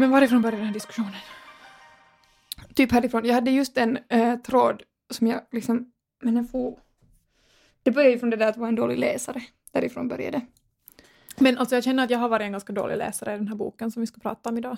[0.00, 1.14] Men varifrån började den här diskussionen?
[2.74, 3.24] Typ härifrån.
[3.24, 5.92] Jag hade just en äh, tråd som jag liksom,
[6.22, 6.78] men den får...
[7.82, 9.42] Det började ju från det där att vara en dålig läsare.
[9.72, 10.46] Därifrån började det.
[11.38, 13.54] Men alltså jag känner att jag har varit en ganska dålig läsare i den här
[13.54, 14.76] boken som vi ska prata om idag.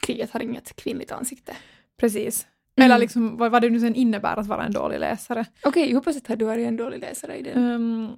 [0.00, 1.56] Kriget har inget kvinnligt ansikte.
[1.96, 2.46] Precis.
[2.76, 2.84] Mm.
[2.84, 5.40] Eller liksom vad, vad det nu sen innebär att vara en dålig läsare.
[5.40, 7.64] Okej, okay, jag hoppas att du varit en dålig läsare i den.
[7.64, 8.16] Um,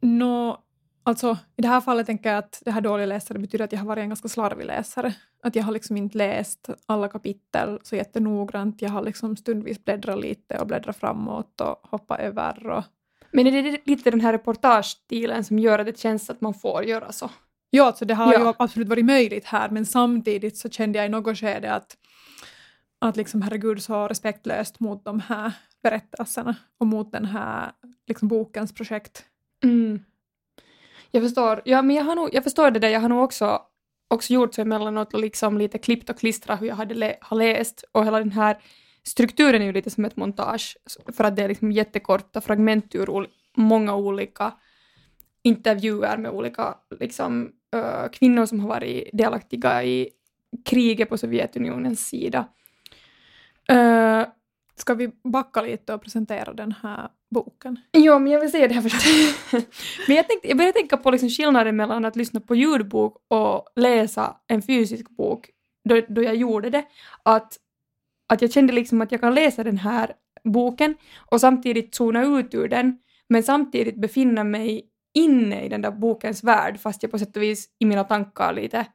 [0.00, 0.58] no,
[1.02, 3.78] alltså i det här fallet tänker jag att det här dålig läsare betyder att jag
[3.78, 5.14] har varit en ganska slarvig läsare.
[5.42, 8.82] Att jag har liksom inte läst alla kapitel så jättenoggrant.
[8.82, 12.84] Jag har liksom stundvis bläddrat lite och bläddrat framåt och hoppat över och
[13.32, 16.84] men är det lite den här reportagestilen som gör att det känns att man får
[16.84, 17.30] göra så?
[17.70, 18.40] Ja, alltså det har ja.
[18.40, 21.96] ju absolut varit möjligt här, men samtidigt så kände jag i något skede att,
[22.98, 27.72] att liksom herregud så respektlöst mot de här berättelserna och mot den här
[28.06, 29.24] liksom bokens projekt.
[29.64, 30.04] Mm.
[31.14, 33.60] Jag förstår, ja men jag, har nog, jag förstår det där, jag har nog också,
[34.08, 37.36] också gjort så emellanåt och liksom lite klippt och klistrat hur jag hade lä har
[37.36, 37.84] läst.
[37.92, 38.58] Och hela den här
[39.02, 40.76] strukturen är ju lite som ett montage.
[41.16, 44.52] För att det är liksom jättekorta fragment ur många olika
[45.42, 50.08] intervjuer med olika liksom, uh, kvinnor som har varit delaktiga i
[50.64, 52.48] kriget på Sovjetunionens sida.
[53.72, 54.24] Uh,
[54.76, 57.80] Ska vi backa lite och presentera den här boken?
[57.92, 59.06] Jo, men jag vill säga det här först.
[60.08, 63.66] men jag, tänkte, jag började tänka på liksom skillnaden mellan att lyssna på ljudbok och
[63.76, 65.50] läsa en fysisk bok
[65.88, 66.84] då, då jag gjorde det.
[67.22, 67.58] Att
[68.32, 70.12] att jag kände liksom att jag kan läsa den här
[70.44, 72.98] boken och samtidigt zona ut ur den,
[73.28, 77.42] men samtidigt befinna mig inne i den där bokens värld, fast jag på sätt och
[77.42, 78.86] vis i mina tankar lite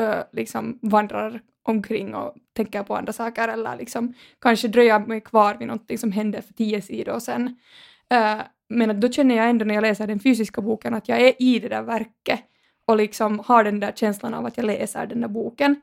[0.00, 5.54] ö, liksom vandrar omkring och tänker på andra saker eller liksom kanske dröja mig kvar
[5.54, 7.56] vid någonting som hände för tio sidor sedan.
[8.14, 11.20] Uh, eh, men då känner jag ändå när jag läser den fysiska boken att jag
[11.20, 12.40] är i det där verket
[12.86, 15.80] och liksom har den där känslan av att jag läser den där boken.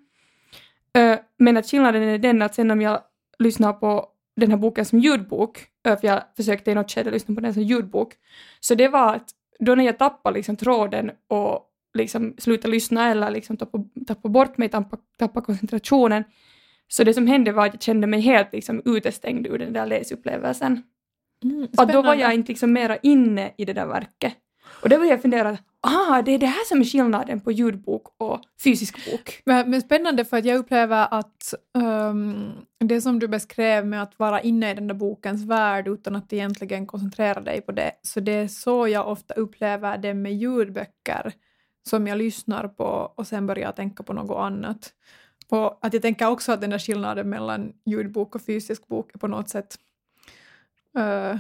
[0.98, 3.00] Uh, men att skillnaden är den att sen om jag
[3.40, 7.36] lyssnar på den här boken som ljudbok, eh, för jag försökte i något skede lyssna
[7.36, 8.14] på den som ljudbok,
[8.60, 9.30] så det var att
[9.60, 14.58] då när jag tappade liksom tråden och liksom slutade lyssna eller liksom tappade, tappade bort
[14.58, 16.24] mig, tappade, tappade koncentrationen,
[16.88, 19.86] så det som hände var att jag kände mig helt liksom utestängd ur den där
[19.86, 20.84] läsupplevelsen.
[21.44, 24.34] Mm, och då var jag inte liksom mera inne i det där verket.
[24.84, 28.04] Och då började jag fundera, ah, det är det här som är skillnaden på ljudbok
[28.18, 29.42] och fysisk bok.
[29.46, 34.20] Men, men spännande för att jag upplever att um, det som du beskrev med att
[34.20, 38.20] vara inne i den där bokens värld utan att egentligen koncentrera dig på det, så
[38.20, 41.34] det är så jag ofta upplever det med ljudböcker
[41.84, 44.94] som jag lyssnar på och sen börjar jag tänka på något annat.
[45.50, 49.20] Och att jag tänker också att den där skillnaden mellan ljudbok och fysisk bok är
[49.20, 49.78] på något sätt
[50.98, 51.40] uh,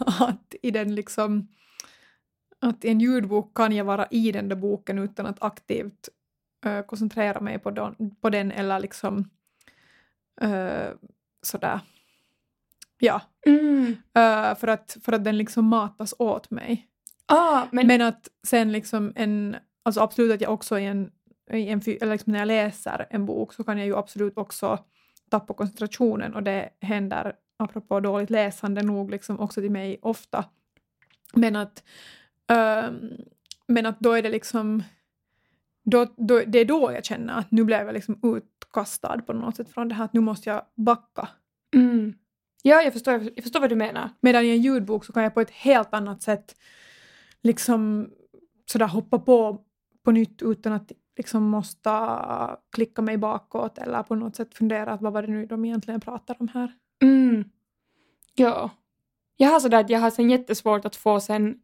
[0.20, 1.48] att i den liksom
[2.60, 6.08] att i en ljudbok kan jag vara i den där boken utan att aktivt
[6.66, 9.30] uh, koncentrera mig på, don, på den eller liksom
[10.42, 10.90] uh,
[11.42, 11.80] sådär.
[12.98, 13.22] Ja.
[13.46, 13.86] Mm.
[13.90, 16.88] Uh, för, att, för att den liksom matas åt mig.
[17.28, 17.86] Ah, men...
[17.86, 21.10] men att sen liksom en, alltså absolut att jag också i en,
[21.52, 24.78] i en eller liksom när jag läser en bok så kan jag ju absolut också
[25.30, 30.44] tappa koncentrationen och det händer apropå dåligt läsande nog liksom också till mig ofta.
[31.34, 31.82] Men att
[32.52, 33.10] Um,
[33.66, 34.82] men att då är det liksom...
[35.84, 39.56] Då, då, det är då jag känner att nu blev jag liksom utkastad på något
[39.56, 41.28] sätt från det här att nu måste jag backa.
[41.74, 42.14] Mm.
[42.62, 44.10] Ja, jag förstår, jag förstår vad du menar.
[44.20, 46.54] Medan i en ljudbok så kan jag på ett helt annat sätt
[47.42, 48.10] liksom
[48.66, 49.64] sådär hoppa på
[50.04, 51.90] på nytt utan att liksom måste
[52.72, 56.00] klicka mig bakåt eller på något sätt fundera att vad var det nu de egentligen
[56.00, 56.72] pratar om här.
[57.02, 57.44] Mm.
[58.34, 58.70] Ja.
[59.36, 61.60] Jag har sådär att jag har sen jättesvårt att få sen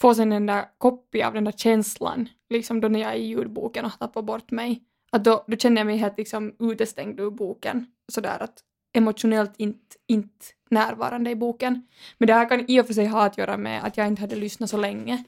[0.00, 3.26] få sen den där kopia av den där känslan, liksom då när jag är i
[3.26, 4.82] ljudboken och tappar bort mig.
[5.12, 8.62] Att då, då känner jag mig helt liksom utestängd ur boken, sådär att
[8.94, 11.86] emotionellt inte, inte närvarande i boken.
[12.18, 14.20] Men det här kan i och för sig ha att göra med att jag inte
[14.20, 15.24] hade lyssnat så länge.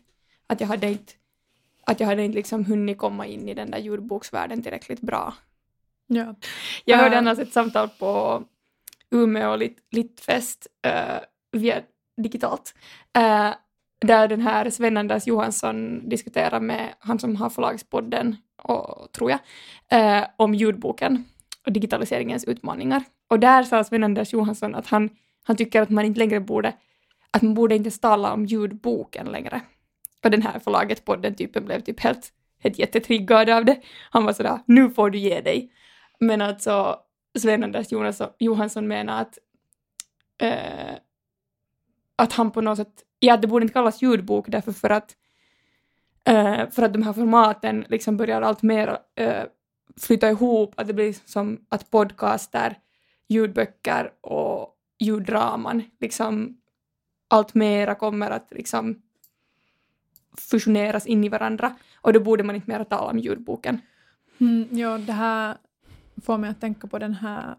[0.46, 1.12] Att jag hade inte,
[1.86, 5.34] att jag hade inte liksom hunnit komma in i den där ljudboksvärlden tillräckligt bra.
[6.06, 6.34] Ja.
[6.84, 7.18] Jag hörde uh.
[7.18, 8.42] annars ett samtal på
[9.10, 11.18] Umeå lit, Littfest uh,
[11.52, 11.82] via
[12.16, 12.74] digitalt.
[13.18, 13.54] Uh,
[14.00, 19.40] där den här Sven-Anders Johansson diskuterar med han som har förlagspodden, och, tror jag,
[19.88, 21.24] eh, om ljudboken
[21.66, 23.04] och digitaliseringens utmaningar.
[23.28, 25.10] Och där sa Sven-Anders Johansson att han,
[25.44, 26.72] han tycker att man inte längre borde,
[27.30, 29.60] att man borde inte tala om ljudboken längre.
[30.24, 33.80] Och den här förlaget podden typen blev typ helt, helt jättetriggad av det.
[34.10, 35.72] Han var sådär, nu får du ge dig.
[36.20, 36.96] Men alltså
[37.38, 37.86] Sven-Anders
[38.38, 39.38] Johansson menar att,
[40.38, 40.94] eh,
[42.16, 45.16] att han på något sätt ja, det borde inte kallas ljudbok därför för att
[46.24, 49.42] eh, för att de här formaten liksom börjar allt mer eh,
[49.96, 52.78] flytta ihop, att det blir som att podcaster,
[53.28, 56.60] ljudböcker och ljuddraman liksom
[57.28, 59.02] allt mera kommer att liksom
[60.38, 63.80] fusioneras in i varandra och då borde man inte mera tala om ljudboken.
[64.38, 65.56] Mm, ja, det här
[66.24, 67.56] får mig att tänka på den här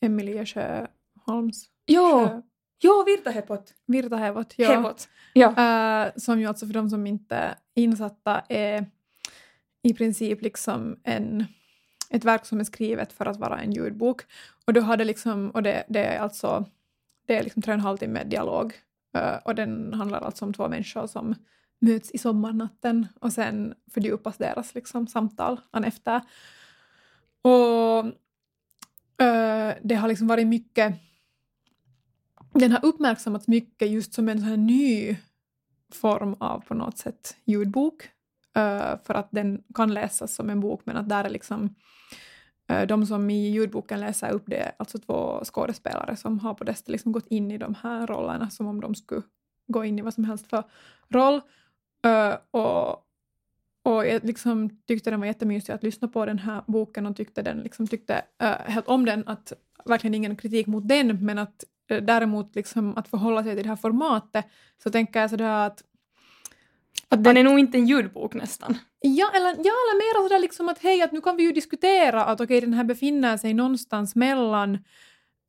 [0.00, 2.42] Emilia Sjöholms Ja, Sjö,
[2.78, 3.74] ja Virtahepot.
[3.86, 4.54] Virtahevot.
[4.56, 4.70] Ja.
[4.70, 5.08] Hevot.
[5.32, 5.48] Ja.
[5.48, 8.86] Uh, som ju alltså för de som inte är insatta är
[9.82, 11.44] i princip liksom en,
[12.10, 14.22] ett verk som är skrivet för att vara en ljudbok.
[14.64, 16.64] Och, då hade det, liksom, och det, det är alltså
[17.26, 18.74] det är liksom tre och en halv timme dialog.
[19.14, 21.34] Eh, och den handlar alltså om två människor som
[21.78, 26.20] möts i sommarnatten och sen fördjupas deras liksom, samtal an efter.
[27.42, 28.04] Och
[29.22, 30.94] uh, det har liksom varit mycket
[32.52, 35.16] den har uppmärksammats mycket just som en sån här ny
[35.92, 38.10] form av på något sätt ljudbok.
[38.56, 41.74] Eh, för att den kan läsas som en bok men att där är liksom
[42.68, 46.88] eh, de som i ljudboken läser upp det, alltså två skådespelare som har på det
[46.88, 49.22] liksom gått in i de här rollerna som om de skulle
[49.66, 50.64] gå in i vad som helst för
[51.08, 51.40] roll.
[52.04, 52.88] Eh, och,
[53.82, 57.42] och jag liksom tyckte den var jättemysig att lyssna på den här boken och tyckte
[57.42, 58.22] den liksom tyckte
[58.64, 59.52] helt om den, att
[59.84, 63.76] verkligen ingen kritik mot den men att däremot liksom att förhålla sig till det här
[63.76, 64.46] formatet
[64.82, 65.82] så tänker jag sådär att
[67.10, 68.78] att den är nog inte en ljudbok nästan.
[69.00, 72.24] Ja, eller, ja, eller mer sådär liksom att hej, att nu kan vi ju diskutera
[72.24, 74.78] att okej, okay, den här befinner sig någonstans mellan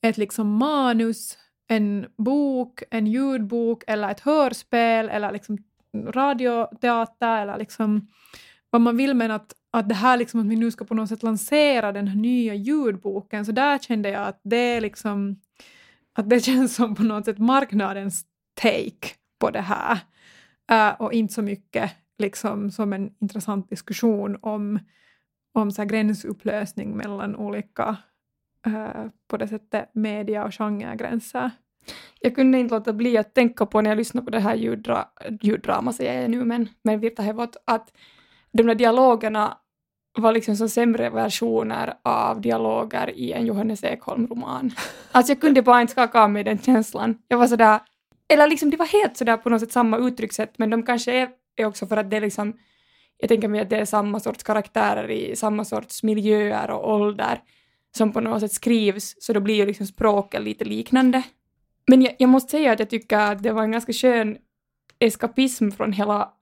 [0.02, 1.38] ett liksom manus,
[1.68, 5.58] en bok, en ljudbok eller ett hörspel eller liksom
[6.08, 8.08] radioteater eller liksom
[8.70, 11.10] vad man vill men att, att det här liksom att vi nu ska på något
[11.10, 15.36] sätt lansera den här nya ljudboken så där kände jag att det liksom
[16.14, 18.26] att det känns som på något sätt marknadens
[18.62, 19.08] take
[19.40, 20.00] på det här
[21.00, 24.80] och inte så mycket liksom som en intressant diskussion om,
[25.54, 27.98] om så gränsupplösning mellan olika
[28.68, 31.52] uh, på det sättet media och genregränser.
[32.20, 35.06] Jag kunde inte låta bli att tänka på när jag lyssnade på det här ljuddra,
[35.42, 37.94] ljuddrama, säger jag nu, men, men Virta Hevot, att
[38.52, 39.58] de där dialogerna
[40.18, 44.72] var liksom som sämre versioner av dialoger i en Johannes Ekholm-roman.
[45.12, 47.18] Alltså jag kunde bara inte skaka av mig den känslan.
[47.28, 47.80] Jag var sådär,
[48.32, 51.30] eller liksom det var helt sådär på något sätt samma uttryckssätt, men de kanske är,
[51.56, 52.54] är också för att det är liksom,
[53.18, 57.42] jag tänker mig att det är samma sorts karaktärer i samma sorts miljöer och ålder
[57.98, 61.24] som på något sätt skrivs, så då blir ju liksom språket lite liknande.
[61.88, 64.38] Men jag, jag måste säga att jag tycker att det var en ganska skön
[65.00, 66.34] eskapism från hela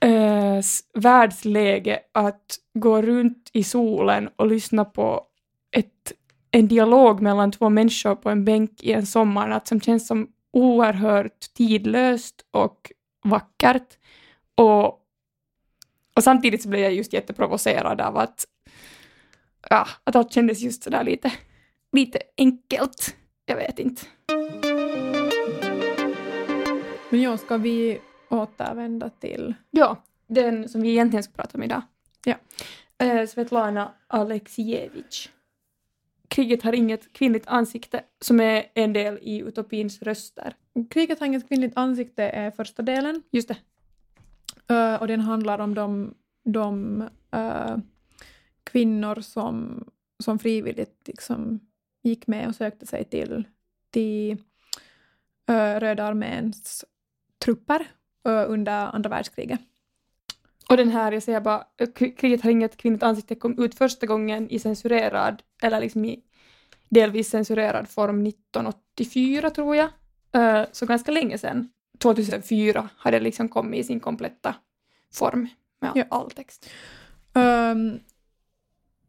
[0.00, 0.60] äh,
[0.94, 5.22] världsläge att gå runt i solen och lyssna på
[5.70, 6.12] ett,
[6.50, 11.40] en dialog mellan två människor på en bänk i en sommarnatt som känns som oerhört
[11.54, 12.92] tidlöst och
[13.24, 13.98] vackert.
[14.54, 14.86] Och,
[16.14, 18.44] och samtidigt så blev jag just jätteprovocerad av att,
[19.70, 21.32] ja, att allt kändes just sådär lite,
[21.92, 23.16] lite enkelt.
[23.46, 24.02] Jag vet inte.
[27.10, 29.54] Men ja, ska vi återvända till...
[29.70, 31.82] Ja, den som vi egentligen ska prata om idag.
[32.24, 32.34] Ja.
[33.02, 35.28] Uh, Svetlana Aleksijevitj.
[36.28, 40.54] Kriget har inget kvinnligt ansikte, som är en del i Utopins röster.
[40.90, 43.22] Kriget har inget kvinnligt ansikte är första delen.
[43.30, 43.56] Just det.
[44.70, 47.02] Uh, och den handlar om de, de
[47.36, 47.76] uh,
[48.64, 49.84] kvinnor som,
[50.24, 51.60] som frivilligt liksom
[52.02, 53.44] gick med och sökte sig till,
[53.90, 54.32] till
[55.50, 56.84] uh, Röda arméns
[57.44, 57.86] trupper
[58.24, 59.60] under andra världskriget.
[60.70, 61.64] Och den här, jag säger bara,
[62.16, 66.22] kriget har inget kvinnligt ansikte kom ut första gången i censurerad, eller liksom i
[66.88, 69.88] delvis censurerad form 1984 tror jag.
[70.72, 71.68] Så ganska länge sedan.
[71.98, 74.54] 2004 hade det liksom kommit i sin kompletta
[75.14, 75.48] form
[75.80, 76.04] med ja.
[76.10, 76.70] all text.
[77.32, 78.00] Um,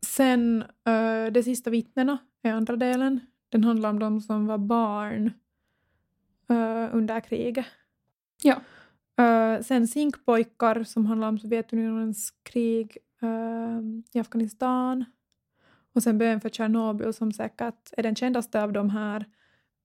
[0.02, 3.20] sen uh, De sista vittnena är andra delen.
[3.50, 5.26] Den handlar om de som var barn
[6.52, 7.66] uh, under kriget.
[8.44, 8.62] Ja.
[9.20, 13.80] Uh, sen Zinkpojkar som handlar om Sovjetunionens krig uh,
[14.14, 15.06] i Afghanistan.
[15.94, 19.26] Och sen Bön för Tjernobyl som säkert är den kändaste av de här.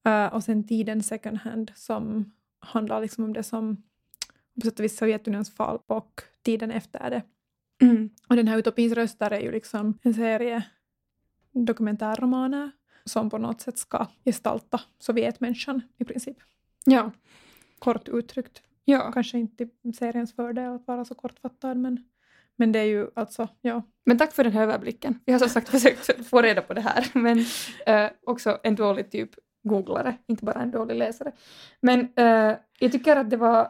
[0.08, 3.76] Uh, och sen Tiden second hand som handlar liksom om det som
[4.54, 7.22] på sätt och vis Sovjetunionens fall och tiden efter det.
[7.82, 8.10] Mm.
[8.28, 10.64] Och den här Utopins röster är ju liksom en serie
[11.52, 12.70] dokumentärromaner
[13.04, 16.36] som på något sätt ska gestalta Sovjetmänniskan i princip.
[16.84, 17.10] Ja.
[17.78, 18.62] Kort uttryckt.
[18.84, 19.12] Ja.
[19.12, 22.04] Kanske inte seriens fördel att vara så kortfattad men,
[22.56, 23.82] men det är ju alltså, ja.
[24.04, 25.20] Men tack för den här överblicken.
[25.24, 27.38] Jag har som sagt försökt få reda på det här men
[27.86, 29.30] äh, också en dålig typ
[29.62, 31.32] googlare, inte bara en dålig läsare.
[31.80, 33.68] Men äh, jag tycker att det var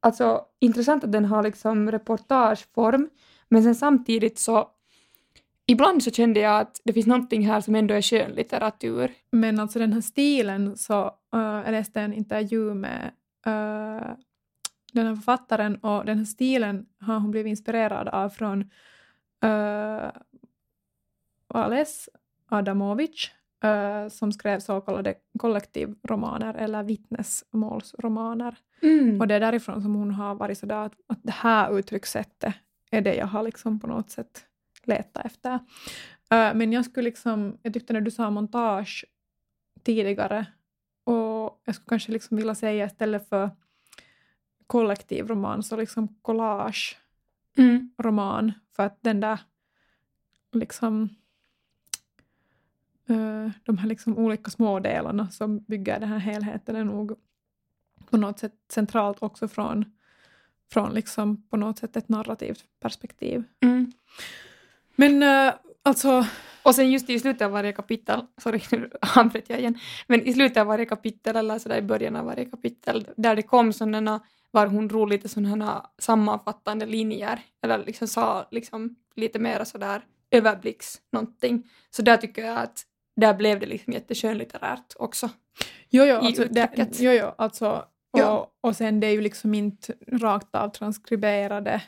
[0.00, 3.10] alltså, intressant att den har liksom reportageform,
[3.48, 4.68] men sen samtidigt så
[5.66, 9.12] Ibland så kände jag att det finns någonting här som ändå är skönlitteratur.
[9.30, 13.10] Men alltså den här stilen så, uh, jag läste en intervju med
[13.46, 14.16] uh,
[14.92, 18.60] den här författaren och den här stilen har hon blivit inspirerad av från
[19.44, 20.10] uh,
[21.48, 22.08] Ales
[22.48, 23.30] Adamovic
[23.64, 28.56] uh, som skrev så kallade kollektivromaner eller vittnesmålsromaner.
[28.82, 29.20] Mm.
[29.20, 32.54] Och det är därifrån som hon har varit sådär att, att det här uttryckssättet
[32.90, 34.46] är det jag har liksom på något sätt
[34.84, 35.54] letat efter.
[35.54, 39.04] Uh, men jag skulle liksom, jag tyckte när du sa montage
[39.82, 40.46] tidigare
[41.44, 43.50] och jag skulle kanske liksom vilja säga istället för
[44.66, 46.98] kollektivroman så liksom collage
[47.56, 47.90] mm.
[47.98, 49.40] roman för att den där
[50.52, 51.08] liksom
[53.10, 57.18] uh, de här liksom olika smådelarna som bygger den här helheten är nog
[58.10, 59.84] på något sätt centralt också från,
[60.70, 63.44] från liksom på något sätt ett narrativt perspektiv.
[63.60, 63.92] Mm.
[64.96, 66.26] Men uh, alltså...
[66.62, 70.32] Och sen just i slutet av varje kapitel, sorry nu avbröt jag igen, men i
[70.32, 74.20] slutet av varje kapitel eller sådär i början av varje kapitel där det kom sådana
[74.50, 81.00] var hon drog lite sådana sammanfattande linjer eller liksom sa liksom lite mer sådär överblicks
[81.12, 81.70] någonting.
[81.90, 82.82] Så där tycker jag att
[83.16, 85.30] där blev det liksom jätteskönlitterärt också.
[85.90, 88.50] Jo, jo, alltså, det, jo, jo, alltså och, ja.
[88.60, 91.82] och sen det är ju liksom inte rakt av transkriberade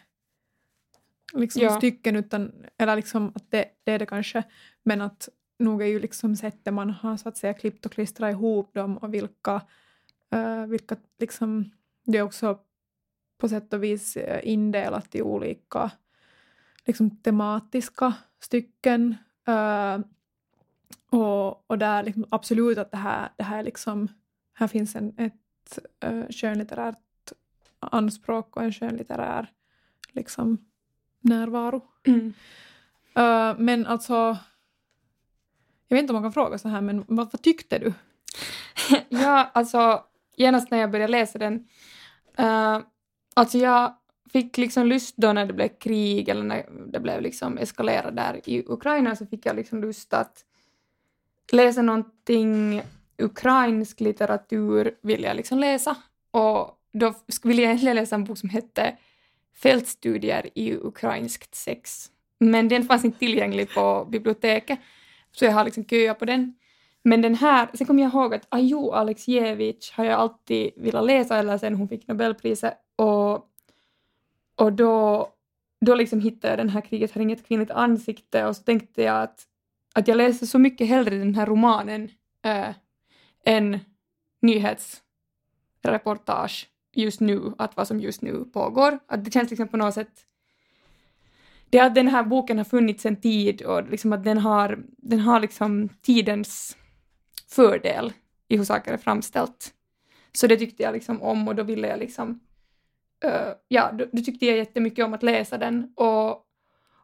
[1.32, 1.76] liksom ja.
[1.76, 4.42] stycken, utan, eller liksom att det, det är det kanske,
[4.82, 5.28] men att
[5.58, 8.98] nog är ju liksom sättet man har så att säga klippt och klistrat ihop dem
[8.98, 9.62] och vilka,
[10.34, 11.70] uh, vilka liksom,
[12.04, 12.58] det är också
[13.38, 15.90] på sätt och vis indelat i olika
[16.84, 19.16] liksom, tematiska stycken.
[19.48, 19.98] Uh,
[21.10, 24.08] och, och där liksom, absolut att det här, det här, liksom,
[24.52, 26.98] här finns en, ett uh, skönlitterärt
[27.80, 29.52] anspråk och en skönlitterär
[30.12, 30.58] liksom,
[31.24, 31.82] närvaro.
[32.06, 32.26] Mm.
[33.18, 34.38] Uh, men alltså,
[35.88, 37.92] jag vet inte om man kan fråga så här, men vad, vad tyckte du?
[39.08, 40.04] ja, alltså
[40.36, 41.54] genast när jag började läsa den,
[42.40, 42.78] uh,
[43.34, 43.94] alltså jag
[44.32, 48.40] fick liksom lust då när det blev krig eller när det blev liksom eskalerat där
[48.48, 50.44] i Ukraina så fick jag liksom lust att
[51.52, 52.82] läsa någonting
[53.18, 55.96] ukrainsk litteratur vill jag liksom läsa
[56.30, 58.96] och då ville jag egentligen läsa en bok som hette
[59.54, 62.10] fältstudier i ukrainskt sex.
[62.38, 64.78] Men den fanns inte tillgänglig på biblioteket,
[65.32, 66.54] så jag har liksom köat på den.
[67.02, 71.38] Men den här, sen kom jag ihåg att Ajo Alexievich har jag alltid velat läsa
[71.38, 73.34] eller sen hon fick Nobelpriset och,
[74.56, 75.28] och då,
[75.80, 79.22] då liksom hittade jag den här Kriget har inget kvinnligt ansikte och så tänkte jag
[79.22, 79.46] att,
[79.94, 82.08] att jag läser så mycket hellre den här romanen
[82.42, 82.68] äh,
[83.44, 83.78] än
[84.42, 88.98] nyhetsreportage just nu, att vad som just nu pågår.
[89.06, 90.26] Att det känns liksom på något sätt
[91.74, 95.20] det att den här boken har funnits en tid och liksom att den har, den
[95.20, 96.76] har liksom tidens
[97.48, 98.12] fördel
[98.48, 99.74] i hur saker är framställt.
[100.32, 102.40] Så det tyckte jag liksom om och då ville jag liksom
[103.24, 106.30] uh, ja, då, då, tyckte jag jättemycket om att läsa den och,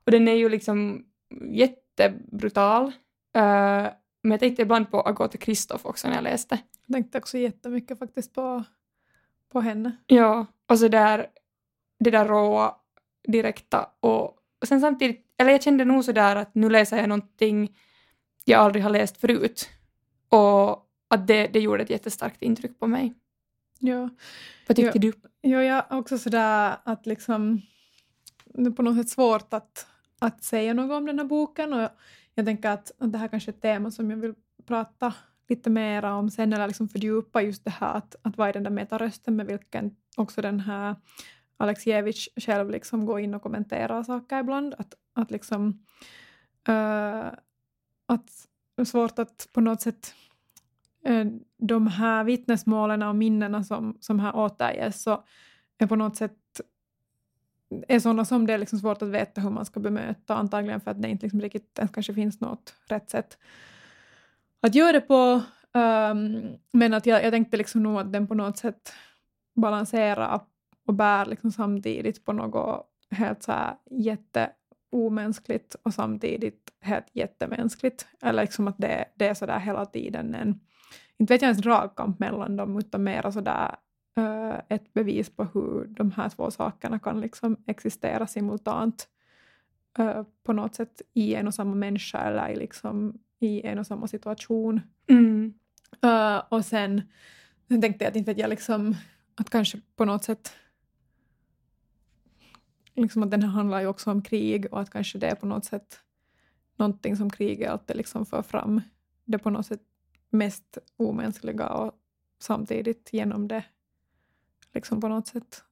[0.05, 1.05] och den är ju liksom
[1.51, 2.87] jättebrutal.
[2.87, 3.89] Uh,
[4.23, 6.59] men jag tänkte ibland på Agatha Kristoff också när jag läste.
[6.87, 8.65] Jag tänkte också jättemycket faktiskt på
[9.53, 9.97] på henne.
[10.07, 11.27] Ja, och så där,
[11.99, 12.75] det där råa,
[13.29, 14.25] direkta och,
[14.61, 17.77] och sen samtidigt, eller jag kände nog sådär att nu läser jag någonting
[18.45, 19.69] jag aldrig har läst förut
[20.29, 23.15] och att det, det gjorde ett jättestarkt intryck på mig.
[23.79, 24.09] Ja.
[24.69, 25.13] Vad tyckte ja, du?
[25.41, 27.63] Ja, jag också sådär att liksom
[28.45, 29.87] det är på något sätt svårt att,
[30.19, 31.89] att säga något om den här boken och
[32.35, 34.35] jag tänker att, att det här kanske är ett tema som jag vill
[34.67, 35.15] prata
[35.51, 38.63] lite mera om sen eller liksom fördjupa just det här att, att vad är den
[38.63, 40.97] där metarösten med vilken också den här
[41.57, 44.75] Alexievich själv liksom går in och kommenterar saker ibland.
[44.79, 45.69] Att, att liksom
[46.69, 47.27] uh,
[48.07, 50.15] att det är svårt att på något sätt
[51.09, 51.27] uh,
[51.57, 55.25] de här vittnesmålen och minnena som, som här återges så
[55.79, 56.61] är på något sätt
[57.89, 60.91] är sådana som det är liksom svårt att veta hur man ska bemöta antagligen för
[60.91, 63.39] att det inte liksom riktigt ens kanske finns något rätt sätt
[64.61, 65.43] att göra det på.
[65.73, 68.93] Um, men att jag, jag tänkte liksom nog att den på något sätt
[69.55, 70.41] balanserar
[70.87, 78.07] och bär liksom samtidigt på något helt så här jätteomänskligt och samtidigt helt jättemänskligt.
[78.23, 80.61] Eller liksom att det, det är sådär hela tiden en,
[81.17, 83.77] inte vet jag ens dragkamp mellan dem, utan mer sådär
[84.19, 89.09] uh, eh, ett bevis på hur de här två sakerna kan liksom existera simultant
[89.99, 93.87] uh, på något sätt i en och samma människa eller i liksom i en och
[93.87, 94.81] samma situation.
[95.07, 95.55] Mm.
[96.05, 97.03] Uh, och sen,
[97.69, 98.97] sen tänkte jag att inte jag liksom,
[99.35, 100.53] att kanske på något sätt
[102.95, 105.47] liksom att den här handlar ju också om krig och att kanske det är på
[105.47, 106.01] något sätt
[106.77, 108.81] någonting som kriget alltid liksom för fram.
[109.25, 109.83] Det på något sätt
[110.31, 111.95] mest omänskliga och
[112.39, 113.65] samtidigt genom det
[114.73, 115.65] liksom på något sätt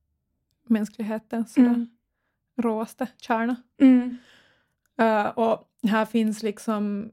[0.64, 1.86] mänsklighetens mm.
[2.56, 3.56] råaste kärna.
[3.78, 4.16] Mm.
[5.00, 7.10] Uh, och här finns liksom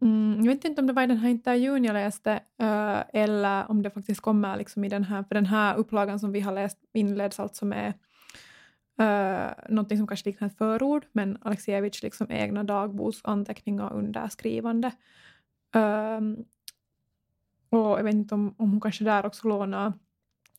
[0.00, 2.32] Mm, jag vet inte om det var i den här intervjun jag läste
[2.62, 6.32] uh, eller om det faktiskt kommer liksom i den här, för den här upplagan som
[6.32, 7.92] vi har läst inleds alltså med
[9.00, 14.88] uh, någonting som kanske liknar ett förord, men Alexievich liksom egna dagboksanteckningar under skrivande.
[15.76, 16.44] Uh, ehm,
[17.70, 19.92] och jag vet inte om, om hon kanske där också lånar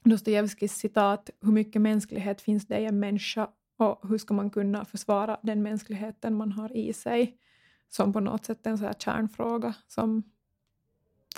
[0.03, 4.85] Dostojevskijs citat ”Hur mycket mänsklighet finns det i en människa och hur ska man kunna
[4.85, 7.37] försvara den mänskligheten man har i sig?”
[7.89, 10.23] Som på något sätt en så här kärnfråga som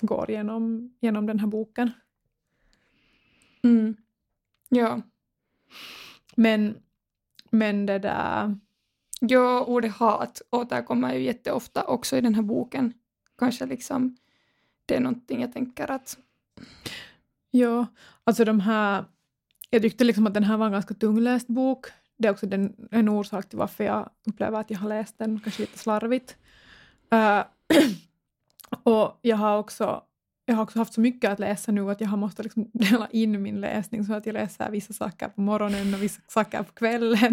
[0.00, 1.90] går genom, genom den här boken.
[3.62, 3.96] Mm.
[4.68, 5.02] Ja.
[6.34, 6.78] Men,
[7.50, 8.58] men det där...
[9.20, 12.92] Ja, ordet hat återkommer ju jätteofta också i den här boken.
[13.38, 14.16] Kanske liksom
[14.86, 16.18] det är någonting jag tänker att...
[17.50, 17.86] Ja,
[18.24, 19.04] alltså de här...
[19.70, 21.86] Jag tyckte liksom att den här var en ganska tungläst bok.
[22.18, 25.40] Det är också den, en orsak till varför jag upplever att jag har läst den
[25.40, 26.36] kanske lite slarvigt.
[27.14, 27.44] Uh,
[28.82, 30.02] och jag har också
[30.48, 33.08] jag har också haft så mycket att läsa nu att jag har måste liksom dela
[33.10, 36.72] in min läsning så att jag läser vissa saker på morgonen och vissa saker på
[36.72, 37.32] kvällen.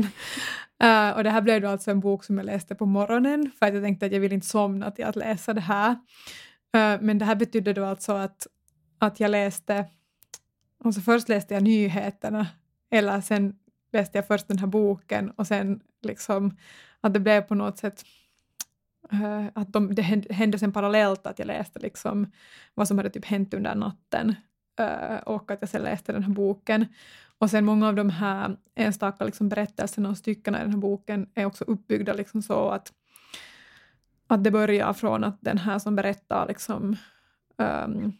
[0.84, 3.66] Uh, och det här blev då alltså en bok som jag läste på morgonen för
[3.66, 5.92] att jag tänkte att jag vill inte somna till att läsa det här.
[5.92, 8.48] Uh, men det här betydde då alltså att,
[9.00, 9.86] att jag läste,
[10.84, 12.48] alltså först läste jag nyheterna
[12.92, 13.56] eller sen
[13.96, 16.58] läste jag först den här boken och sen liksom
[17.02, 18.04] att det blev på något sätt
[19.14, 22.32] Uh, att de, det hände sen parallellt att jag läste liksom
[22.74, 24.36] vad som hade typ hänt under natten
[24.82, 26.86] uh, och att jag sen läste den här boken.
[27.38, 31.30] Och sen många av de här enstaka liksom berättelserna och styckena i den här boken
[31.34, 32.94] är också uppbyggda liksom så att,
[34.28, 36.96] att det börjar från att den här som berättar liksom,
[37.58, 38.14] um,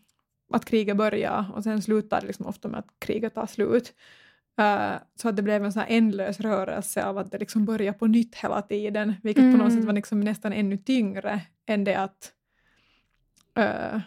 [0.54, 3.94] att kriget börjar och sen slutar det liksom ofta med att kriget tar slut.
[4.62, 8.08] Uh, så att det blev en sån ändlös rörelse av att det liksom började på
[8.08, 9.54] nytt hela tiden, vilket mm.
[9.54, 9.86] på något sätt mm.
[9.86, 12.32] var liksom nästan ännu tyngre än det att,
[13.60, 14.00] uh,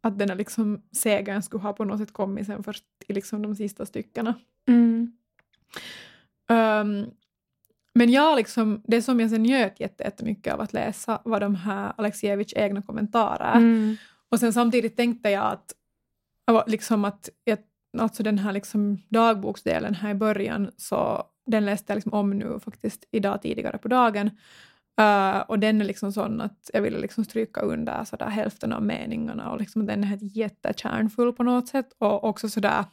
[0.00, 3.42] att den här liksom segern skulle ha på något sätt kommit sen först i liksom
[3.42, 4.34] de sista styckena.
[4.68, 5.12] Mm.
[6.50, 7.10] Um,
[7.94, 11.92] men jag liksom, det som jag sen njöt jättemycket av att läsa var de här
[11.96, 13.56] Alexievich egna kommentarer.
[13.56, 13.96] Mm.
[14.28, 15.72] Och sen samtidigt tänkte jag att,
[16.66, 17.58] liksom att jag
[17.98, 22.60] alltså den här liksom dagboksdelen här i början, så den läste jag liksom om nu
[22.60, 24.30] faktiskt idag tidigare på dagen.
[25.00, 28.72] Uh, och den är liksom sån att jag ville liksom stryka under så där hälften
[28.72, 32.84] av meningarna och liksom den är jättekärnfull på något sätt och också sådär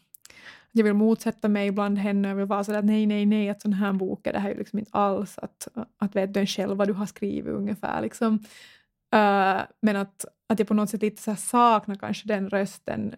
[0.77, 3.61] jag vill motsätta mig ibland henne, jag vill vara sådär att nej, nej, nej, att
[3.61, 6.77] sån här bok är det här ju liksom inte alls att, att vet du själv
[6.77, 8.33] vad du har skrivit ungefär liksom.
[9.15, 13.15] Uh, men att, att jag på något sätt lite så saknar kanske den rösten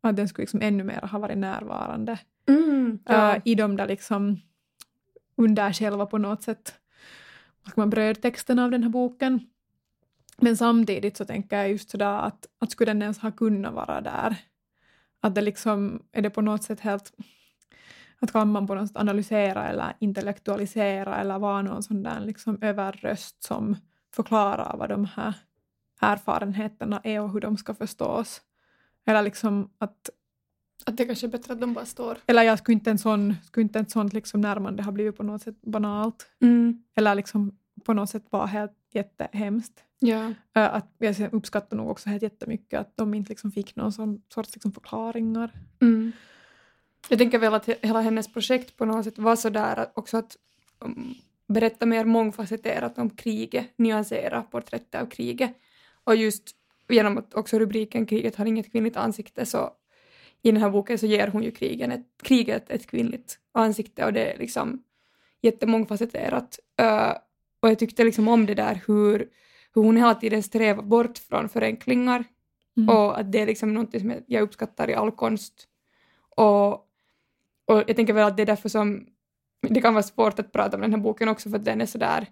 [0.00, 3.36] att den skulle liksom ännu mer ha varit närvarande mm, ja.
[3.36, 4.40] uh, i de där liksom
[5.36, 6.74] under själva på något sätt
[7.76, 9.40] man brödtexten av den här boken.
[10.36, 14.00] Men samtidigt så tänker jag just sådär att, att skulle den ens ha kunnat vara
[14.00, 14.36] där?
[15.20, 17.12] Att det liksom, är det på något sätt helt,
[18.18, 22.58] att kan man på något sätt analysera eller intellektualisera eller vara någon sån där liksom
[22.62, 23.76] överröst som
[24.14, 25.34] förklarar vad de här
[26.00, 28.40] erfarenheterna är och hur de ska förstås.
[29.08, 30.10] Eller liksom att...
[30.84, 32.18] Att det kanske är bättre att de bara står.
[32.26, 35.22] Eller jag skulle inte en sån, skulle inte en sån liksom närmande ha blivit på
[35.22, 36.26] något sätt banalt.
[36.40, 36.82] Mm.
[36.96, 39.84] Eller liksom på något sätt bara helt jättehemskt.
[39.98, 40.32] Ja.
[40.52, 44.54] Att jag uppskattar nog också helt jättemycket att de inte liksom fick någon sån sorts
[44.54, 45.50] liksom förklaringar.
[45.80, 46.12] Mm.
[47.08, 50.36] Jag tänker väl att hela hennes projekt på något sätt var sådär också att
[50.78, 51.14] um,
[51.46, 55.52] berätta mer mångfacetterat om kriget, nyansera porträttet av kriget.
[56.04, 56.54] Och just
[56.88, 59.70] genom att också rubriken Kriget har inget kvinnligt ansikte så
[60.42, 64.12] i den här boken så ger hon ju krigen ett, kriget ett kvinnligt ansikte och
[64.12, 64.82] det är liksom
[65.42, 66.58] jättemångfacetterat.
[66.82, 67.12] Uh,
[67.60, 69.28] och jag tyckte liksom om det där hur,
[69.74, 72.24] hur hon hela tiden strävar bort från förenklingar
[72.76, 72.88] mm.
[72.88, 75.68] och att det är liksom något som jag uppskattar i all konst.
[76.36, 76.72] Och,
[77.64, 79.06] och jag tänker väl att det är därför som
[79.60, 81.86] det kan vara svårt att prata om den här boken också för att den är
[81.86, 82.26] sådär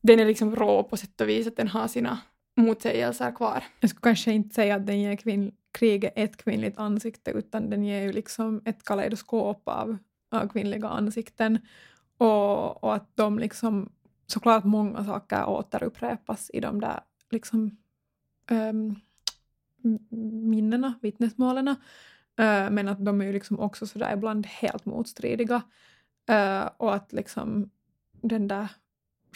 [0.00, 2.18] den är liksom rå på sätt och vis att den har sina
[2.56, 3.64] motsägelser kvar.
[3.80, 7.84] Jag skulle kanske inte säga att den ger kvinn, kriget ett kvinnligt ansikte utan den
[7.84, 9.96] ger ju liksom ett kaleidoskop av,
[10.30, 11.58] av kvinnliga ansikten
[12.18, 13.92] och, och att de liksom
[14.26, 17.76] såklart många saker återupprepas i de där liksom
[18.50, 19.00] um,
[20.50, 21.68] minnena, vittnesmålen.
[21.68, 25.62] Uh, men att de är ju liksom också sådär ibland helt motstridiga.
[26.30, 27.70] Uh, och att liksom
[28.20, 28.68] den där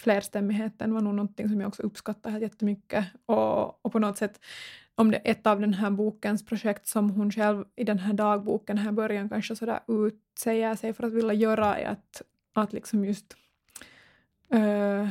[0.01, 3.07] flerstämmigheten var nog någonting som jag också uppskattade jättemycket.
[3.27, 4.41] Och, och på något sätt,
[4.95, 8.13] om det är ett av den här bokens projekt som hon själv i den här
[8.13, 13.05] dagboken här början kanske sådär utsäger sig för att vilja göra är att, att liksom
[13.05, 13.37] just
[14.53, 15.09] äh,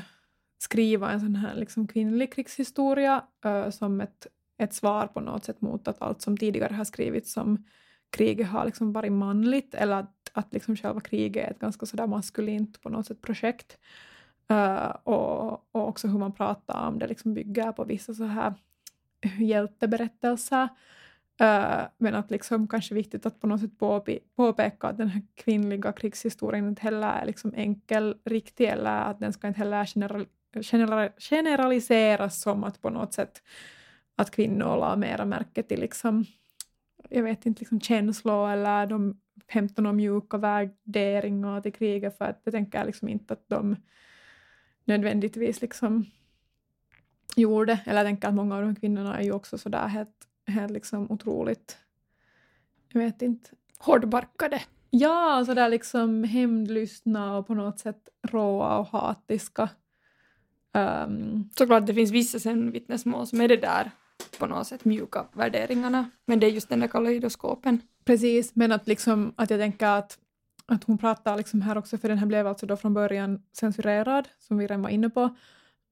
[0.58, 5.62] skriva en sån här liksom kvinnlig krigshistoria äh, som ett, ett svar på något sätt
[5.62, 7.66] mot att allt som tidigare har skrivits som
[8.10, 12.08] kriget har liksom varit manligt eller att, att liksom själva kriget är ett ganska sådär
[12.08, 13.78] maskulint på något sätt projekt.
[14.52, 18.54] Uh, och, och också hur man pratar om det liksom bygger på vissa så här
[19.40, 20.64] hjälteberättelser.
[21.42, 25.22] Uh, men att liksom kanske viktigt att på något sätt påpe påpeka att den här
[25.36, 30.26] kvinnliga krigshistorien inte heller är liksom enkel, riktig eller att den ska inte heller general
[30.54, 33.42] general generaliseras som att på något sätt
[34.16, 36.26] att kvinnor la mera märke till liksom,
[37.10, 42.42] jag vet inte, liksom känslor eller de hämtar några mjuka värderingar till kriget för att
[42.44, 43.76] jag tänker liksom inte att de
[44.90, 46.06] nödvändigtvis liksom
[47.36, 47.80] gjorde.
[47.86, 51.12] Eller jag tänker att många av de kvinnorna är ju också sådär helt, helt liksom
[51.12, 51.78] otroligt,
[52.88, 53.50] jag vet inte.
[53.78, 54.62] Hårdbarkade.
[54.90, 59.70] Ja, sådär liksom hämndlystna och på något sätt råa och hatiska.
[60.74, 63.92] Um, Såklart det finns vissa sen vittnesmål som är det där
[64.40, 67.82] på något sätt mjuka värderingarna, men det är just den där kaleidoskopen.
[68.06, 70.18] Precis, men att, liksom, att jag tänker att,
[70.70, 74.28] att hon pratar liksom här också, för den här blev alltså då från början censurerad,
[74.40, 75.22] som vi redan var inne på.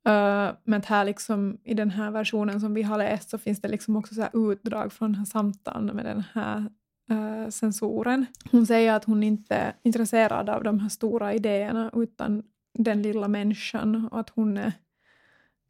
[0.07, 3.67] Uh, men här liksom, i den här versionen som vi har läst så finns det
[3.67, 6.69] liksom också så utdrag från den här samtalen med den här
[7.09, 8.25] eh, uh, censoren.
[8.51, 13.27] Hon säger att hon inte är intresserad av de här stora idéerna utan den lilla
[13.27, 14.73] människan och att hon är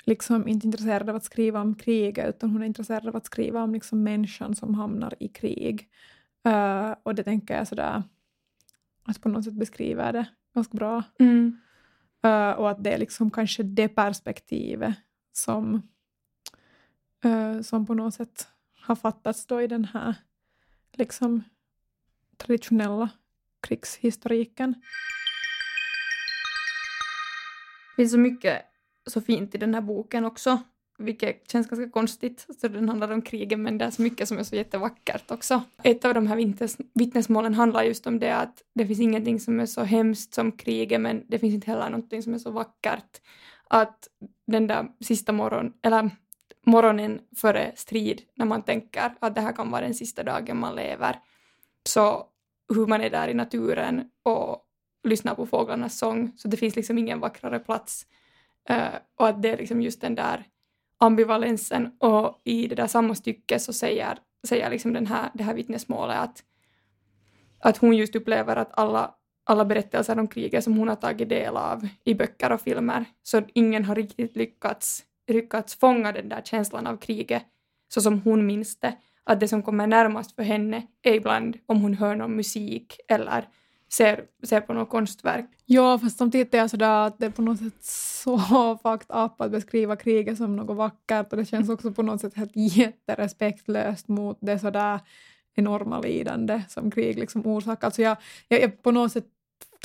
[0.05, 3.63] liksom inte intresserad av att skriva om kriget utan hon är intresserad av att skriva
[3.63, 5.87] om liksom människan som hamnar i krig.
[6.47, 8.03] Uh, och det tänker jag sådär
[9.07, 11.03] att på något sätt beskriver det ganska bra.
[11.19, 11.59] Mm.
[12.25, 14.95] Uh, och att det är liksom kanske det perspektivet
[15.31, 15.81] som,
[17.25, 18.47] uh, som på något sätt
[18.81, 20.15] har fattats då i den här
[20.93, 21.43] liksom
[22.37, 23.09] traditionella
[23.61, 24.73] krigshistoriken.
[27.89, 28.61] Det finns så mycket
[29.05, 30.61] så fint i den här boken också,
[30.97, 32.47] vilket känns ganska konstigt.
[32.61, 35.61] Så den handlar om krigen, men det är så mycket som är så jättevackert också.
[35.83, 36.35] Ett av de här
[36.93, 41.01] vittnesmålen handlar just om det att det finns ingenting som är så hemskt som kriget,
[41.01, 43.21] men det finns inte heller någonting som är så vackert.
[43.69, 44.07] Att
[44.47, 46.09] den där sista morgonen eller
[46.65, 50.75] morgonen före strid, när man tänker att det här kan vara den sista dagen man
[50.75, 51.19] lever,
[51.83, 52.25] så
[52.75, 54.63] hur man är där i naturen och
[55.03, 58.05] lyssnar på fåglarnas sång, så det finns liksom ingen vackrare plats
[58.69, 60.43] Uh, och att det är liksom just den där
[60.97, 65.53] ambivalensen och i det där samma stycke så säger, säger liksom den här, det här
[65.53, 66.43] vittnesmålet att,
[67.59, 69.11] att hon just upplever att alla,
[69.45, 73.41] alla berättelser om kriget som hon har tagit del av i böcker och filmer, så
[73.53, 77.43] ingen har riktigt lyckats, lyckats fånga den där känslan av kriget
[77.93, 78.97] så som hon minns det.
[79.23, 83.47] Att det som kommer närmast för henne är ibland om hon hör någon musik eller
[83.89, 85.45] ser, ser på något konstverk.
[85.65, 88.37] Ja, fast samtidigt är jag sådär att det är på något sätt så
[88.83, 92.33] fucked up att beskriva kriget som något vackert och det känns också på något sätt
[92.35, 94.99] helt jätterespektlöst mot det sådär
[95.55, 97.87] enorma lidande som krig liksom orsakar.
[97.87, 99.25] Alltså jag, jag, jag på något sätt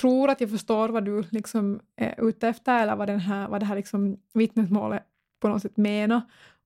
[0.00, 3.60] tror att jag förstår vad du liksom är ute efter eller vad, den här, vad
[3.60, 5.02] det här liksom vittnesmålet
[5.40, 6.22] på något sätt menar.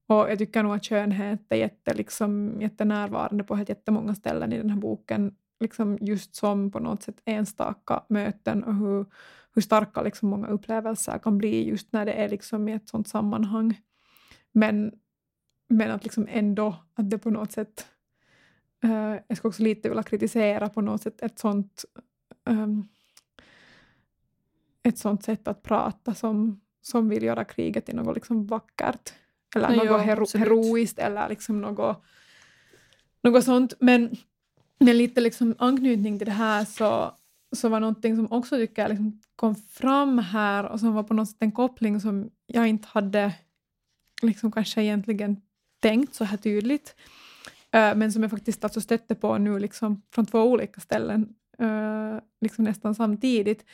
[0.08, 4.58] Och jag tycker nog att skönhet är jätte, liksom, jättenärvarande på helt jättemånga ställen i
[4.58, 9.06] den här boken liksom just som på något sätt enstaka möten och hur,
[9.54, 13.08] hur starka liksom många upplevelser kan bli just när det är liksom i ett sånt
[13.08, 13.80] sammanhang.
[14.52, 14.92] Men,
[15.68, 17.86] men att liksom ändå att det på något sätt
[18.84, 21.84] uh, jag skulle också lite vilja kritisera på något sätt ett sånt
[22.44, 22.88] um,
[24.82, 29.12] ett sånt sätt att prata som, som vill göra kriget till något liksom vackert
[29.56, 32.04] eller ja, något hero, heroiskt eller liksom något,
[33.22, 33.74] något sånt.
[33.80, 34.16] Men
[34.78, 37.12] men lite liksom anknytning till det här så,
[37.52, 41.14] så var någonting som också tycker jag liksom kom fram här och som var på
[41.14, 43.34] något sätt en koppling som jag inte hade
[44.22, 45.40] liksom kanske egentligen
[45.80, 46.94] tänkt så här tydligt.
[47.70, 52.18] Eh, men som jag faktiskt alltså stötte på nu liksom från två olika ställen eh,
[52.40, 53.64] liksom nästan samtidigt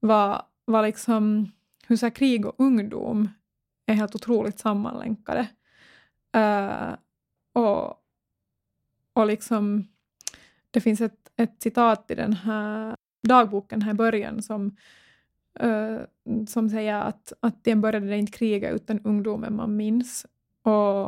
[0.00, 1.52] var, var liksom
[1.86, 3.28] hur så krig och ungdom
[3.86, 5.48] är helt otroligt sammanlänkade.
[6.32, 6.94] Eh,
[7.52, 7.94] och,
[9.12, 9.88] och liksom
[10.70, 14.76] det finns ett, ett citat i den här dagboken här i början som,
[15.62, 15.98] uh,
[16.46, 20.26] som säger att, att den började det inte kriga utan ungdomen man minns.
[20.62, 21.06] Och,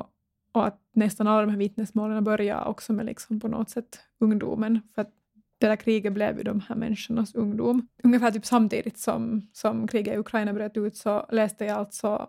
[0.53, 4.81] och att nästan alla de här vittnesmålen börjar också med liksom på något sätt ungdomen.
[4.95, 5.11] För att
[5.59, 7.89] det där kriget blev ju de här människornas ungdom.
[8.03, 12.29] Ungefär typ samtidigt som, som kriget i Ukraina bröt ut så läste jag alltså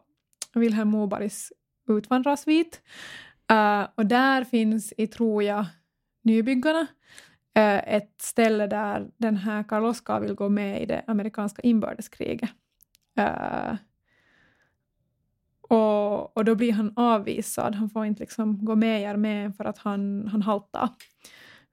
[0.54, 1.54] Vilhelm Mobergs
[1.88, 2.82] Utvandrarsvit.
[3.52, 5.66] Uh, och där finns i, tror jag,
[6.22, 6.88] Nybyggarna
[7.56, 12.50] eh, ett ställe där den här Karl Oskar vill gå med i det amerikanska inbördeskriget.
[13.20, 13.76] Uh,
[15.62, 19.66] och, och då blir han avvisad, han får inte liksom gå med i armén för
[19.66, 20.90] att han, han haltar.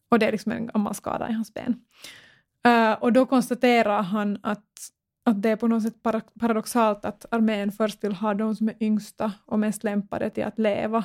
[0.09, 1.81] Och det är liksom en gammal skada i hans ben.
[2.67, 4.69] Uh, och då konstaterar han att,
[5.25, 6.03] att det är på något sätt
[6.41, 10.59] paradoxalt att armén först vill ha de som är yngsta och mest lämpade till att
[10.59, 10.99] leva.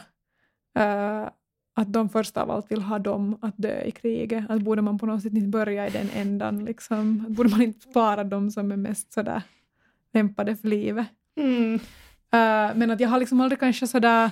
[0.79, 1.29] Uh,
[1.73, 4.45] att de först av allt vill ha dem att dö i kriget.
[4.49, 6.65] Att borde man på något sätt inte börja i den ändan?
[6.65, 7.25] Liksom.
[7.29, 9.41] Borde man inte spara de som är mest sådär
[10.13, 11.07] lämpade för livet?
[11.35, 11.73] Mm.
[11.73, 14.31] Uh, men att jag har liksom aldrig kanske sådär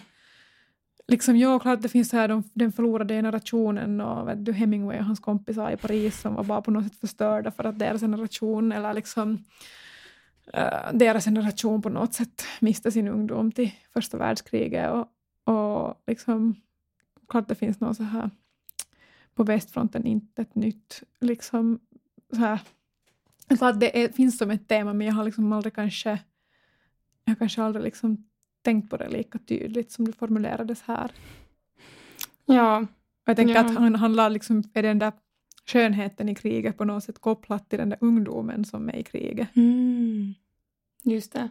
[1.08, 5.00] Liksom, ja, klart det finns så här de, den förlorade generationen och vet du, Hemingway
[5.00, 8.02] och hans kompisar i Paris som var bara på något sätt förstörda för att deras
[8.02, 9.34] generation eller liksom
[10.58, 15.08] uh, deras generation på något sätt miste sin ungdom till första världskriget och,
[15.56, 16.56] och liksom
[17.32, 18.30] klart det finns något så här
[19.34, 21.80] på västfronten inte ett nytt liksom
[22.30, 22.60] så här
[23.58, 26.20] klart det är, finns som ett tema men jag har liksom aldrig kanske
[27.26, 28.26] jag kanske aldrig liksom
[28.62, 31.12] tänkt på det lika tydligt som det formulerades här.
[32.46, 32.86] Ja.
[33.26, 33.62] jag tänker ja.
[33.62, 35.12] att han, han la liksom, är den där
[35.66, 39.56] skönheten i kriget på något sätt kopplat till den där ungdomen som är i kriget.
[39.56, 40.34] Mm.
[41.04, 41.50] Just det.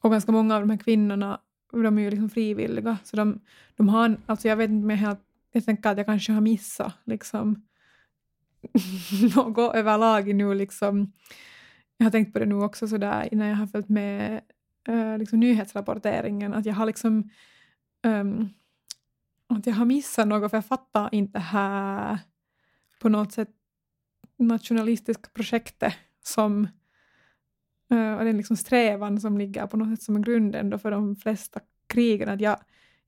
[0.00, 1.40] Och ganska många av de här kvinnorna,
[1.72, 3.40] de är ju liksom frivilliga, så de,
[3.76, 5.20] de har, alltså jag vet inte om jag helt,
[5.52, 7.62] jag tänker att jag kanske har missat liksom
[9.36, 11.12] något överlag nu liksom.
[11.96, 14.40] Jag har tänkt på det nu också sådär innan jag har följt med
[14.88, 17.30] uh, liksom nyhetsrapporteringen, att jag har liksom
[18.06, 18.48] um,
[19.48, 22.18] att jag har missat något, för jag fattar inte här
[23.00, 23.48] på något sätt
[24.36, 26.68] nationalistiska projektet som
[27.90, 31.16] och den liksom strävan som ligger på något sätt som en grund ändå för de
[31.16, 32.28] flesta krigen.
[32.28, 32.56] Att jag,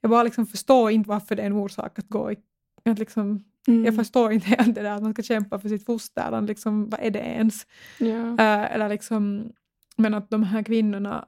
[0.00, 2.36] jag bara liksom förstår inte varför det är en orsak att gå i...
[2.84, 3.84] Att liksom, mm.
[3.84, 6.40] Jag förstår inte helt det där att man ska kämpa för sitt foster.
[6.40, 7.66] Liksom, vad är det ens?
[7.98, 8.06] Ja.
[8.06, 9.52] Uh, eller liksom,
[9.96, 11.24] men att de här kvinnorna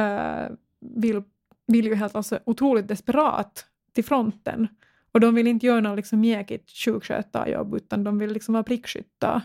[0.00, 1.22] uh, vill,
[1.66, 4.68] vill ju helt alltså otroligt desperat till fronten.
[5.12, 9.42] Och de vill inte göra något liksom mjäkigt sjukskötarjobb utan de vill liksom vara prickskyttar.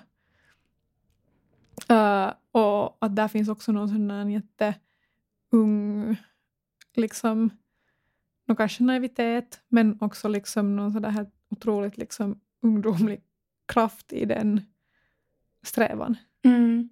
[1.92, 6.18] Uh, och att där finns också någon sån där jätteung,
[6.94, 7.50] liksom,
[8.46, 13.22] no, kanske naivitet, men också liksom någon sån här otroligt liksom ungdomlig
[13.66, 14.62] kraft i den
[15.64, 16.16] strävan.
[16.44, 16.90] Mm.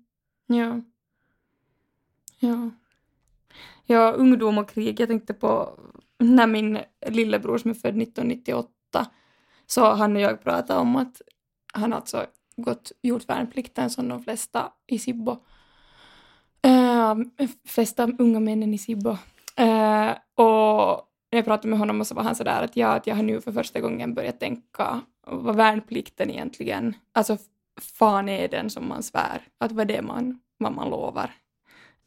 [0.48, 0.82] Ja.
[2.40, 2.70] Ja.
[3.86, 5.00] Ja, ungdom och krig.
[5.00, 5.80] Jag tänkte på
[6.20, 9.08] när min lillebror som är född 1998
[9.66, 11.22] så han och jag pratade om att
[11.74, 15.32] han alltså gått, gjort värnplikten som de flesta i Sibbo.
[16.68, 17.16] Uh,
[17.68, 19.10] flesta unga männen i Sibbo.
[19.60, 23.16] Uh, och när jag pratade med honom så var han sådär att ja, att jag
[23.16, 27.38] har nu för första gången börjat tänka vad värnplikten egentligen, alltså
[27.98, 31.32] fan är den som man svär, att vad det är man, vad man lovar.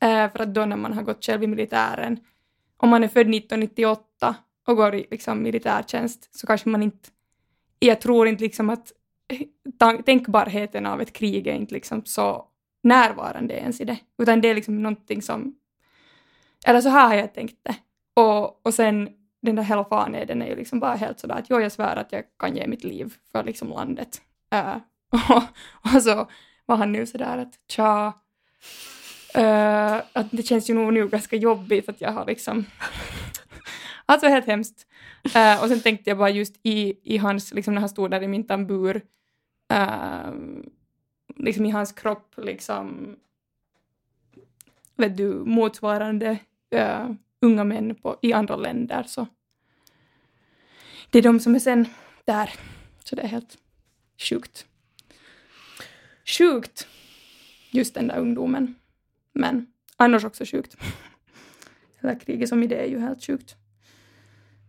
[0.04, 2.20] Uh, för att då när man har gått själv i militären,
[2.76, 4.35] om man är född 1998
[4.66, 7.09] och går i liksom, militärtjänst så kanske man inte,
[7.78, 8.92] jag tror inte liksom att
[10.04, 12.44] tänkbarheten av ett krig är inte liksom så
[12.82, 15.54] närvarande ens i det, utan det är liksom någonting som,
[16.66, 17.76] eller så här har jag tänkt det.
[18.20, 19.08] Och, och sen
[19.42, 22.12] den där hela fan är ju liksom bara helt sådär att jo, jag svär att
[22.12, 24.22] jag kan ge mitt liv för liksom landet.
[24.50, 24.76] Äh,
[25.30, 25.42] och,
[25.94, 26.28] och så
[26.66, 28.12] var han nu sådär att tja,
[29.34, 32.64] äh, att det känns ju nog nu ganska jobbigt att jag har liksom
[34.06, 34.86] Alltså helt hemskt.
[35.24, 38.22] Uh, och sen tänkte jag bara just i, i hans, liksom när han stod där
[38.22, 39.02] i min tambur,
[39.72, 40.34] uh,
[41.36, 43.16] liksom i hans kropp, liksom,
[44.96, 46.38] vet du, motsvarande
[46.74, 49.02] uh, unga män på, i andra länder.
[49.02, 49.26] Så
[51.10, 51.86] det är de som är sen
[52.24, 52.50] där.
[53.04, 53.58] Så det är helt
[54.18, 54.66] sjukt.
[56.24, 56.88] Sjukt,
[57.70, 58.74] just den där ungdomen.
[59.32, 60.76] Men annars också sjukt.
[62.00, 63.56] Hela kriget som idé är ju helt sjukt.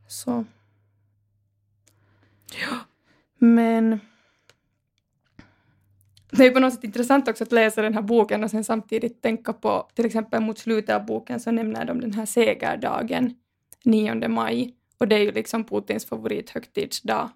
[0.07, 0.45] Så.
[2.61, 2.77] Ja.
[3.37, 3.99] Men
[6.31, 9.21] det är på något sätt intressant också att läsa den här boken och sen samtidigt
[9.21, 13.35] tänka på, till exempel mot slutet av boken så nämner de den här segerdagen
[13.83, 17.29] 9 maj och det är ju liksom Putins favorithögtidsdag.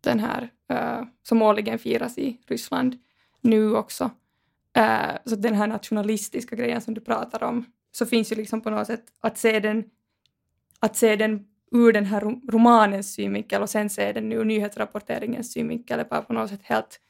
[0.00, 2.98] Den här uh, som årligen firas i Ryssland
[3.40, 4.04] nu också.
[4.78, 8.70] Uh, så den här nationalistiska grejen som du pratar om så finns ju liksom på
[8.70, 9.84] något sätt att se den,
[10.80, 12.20] att se den ur den här
[12.52, 17.00] romanens synvinkel och sen se den ur nyhetsrapporteringens synvinkel är bara på något sätt helt,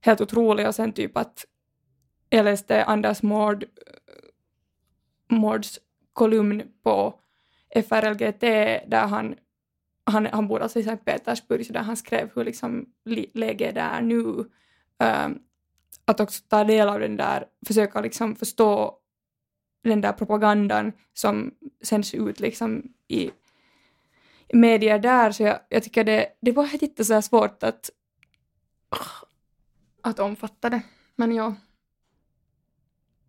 [0.00, 1.46] helt otrolig och sen typ att
[2.28, 3.68] jag läste Anders Mård, eh,
[5.36, 5.80] Mårds
[6.12, 7.20] kolumn på
[7.74, 8.40] FRLGT
[8.86, 9.34] där han,
[10.04, 12.86] han, han bor alltså i Sankt Petersburg, så där han skrev hur liksom
[13.34, 14.44] läget är nu.
[14.98, 15.42] Um,
[16.04, 18.98] att också ta del av den där, försöka liksom förstå
[19.84, 23.30] den där propagandan som sänds ut liksom i
[24.52, 27.90] medier där, så jag, jag tycker det, det var lite så svårt att,
[30.02, 30.82] att omfatta det.
[31.16, 31.54] Men ja,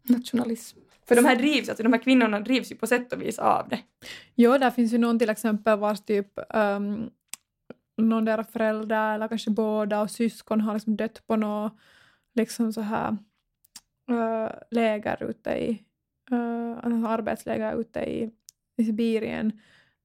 [0.04, 0.78] nationalism.
[1.08, 3.70] För de här drivs, alltså de här kvinnorna drivs ju på sätt och vis av
[3.70, 3.80] det.
[4.36, 7.10] Jo, där finns ju någon till exempel vars typ um,
[7.98, 11.78] någon deras föräldrar eller kanske båda och syskon har liksom dött på något
[12.36, 13.18] liksom så här
[14.12, 15.84] uh, läger ute i,
[16.32, 18.32] uh, alltså arbetsläger ute i,
[18.78, 19.62] i Sibirien.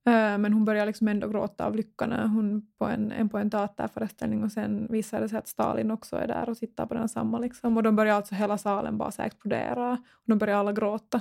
[0.09, 3.39] Eh, men hon börjar liksom ändå gråta av lycka när hon på en, en, på
[3.39, 6.95] en teaterföreställning och sen visar det sig att Stalin också är där och tittar på
[6.95, 7.39] den samma.
[7.39, 7.77] Liksom.
[7.77, 11.21] Och de börjar alltså hela salen bara så explodera och de börjar alla gråta.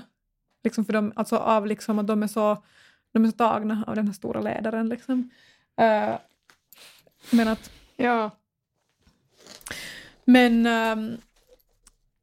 [0.64, 2.64] Liksom för de, alltså av liksom att de är så,
[3.12, 4.90] de är så tagna av den här stora ledaren.
[4.90, 5.30] Liksom.
[5.82, 6.18] Uh,
[7.32, 7.72] men att...
[7.96, 8.32] Ja.
[10.26, 10.66] Men...
[10.66, 11.18] Um,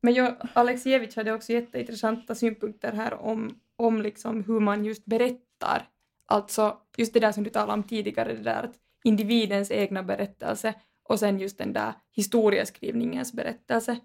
[0.00, 5.88] men jag, Alexievich hade också jätteintressanta synpunkter här om, om liksom hur man just berättar.
[6.26, 10.74] Alltså just det där som du talade om tidigare, det där att individens egna berättelse
[11.02, 13.98] och sen just den där historieskrivningens berättelse.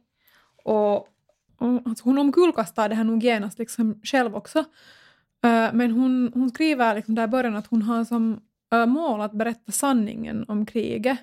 [0.64, 1.08] Och,
[1.62, 4.60] mm, alltså hon omkullkastar det här nog genast liksom själv också.
[5.46, 8.42] Uh, men hon, hon skriver liksom där i början att hon har som
[8.74, 11.20] uh, mål att berätta sanningen om kriget